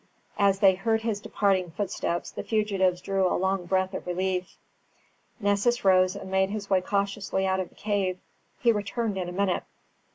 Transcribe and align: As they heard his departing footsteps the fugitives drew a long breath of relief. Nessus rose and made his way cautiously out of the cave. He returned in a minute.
As 0.39 0.61
they 0.61 0.73
heard 0.73 1.01
his 1.03 1.21
departing 1.21 1.69
footsteps 1.69 2.31
the 2.31 2.41
fugitives 2.41 3.01
drew 3.01 3.27
a 3.27 3.37
long 3.37 3.65
breath 3.67 3.93
of 3.93 4.07
relief. 4.07 4.57
Nessus 5.39 5.85
rose 5.85 6.15
and 6.15 6.31
made 6.31 6.49
his 6.49 6.71
way 6.71 6.81
cautiously 6.81 7.45
out 7.45 7.59
of 7.59 7.69
the 7.69 7.75
cave. 7.75 8.17
He 8.59 8.71
returned 8.71 9.19
in 9.19 9.29
a 9.29 9.31
minute. 9.31 9.61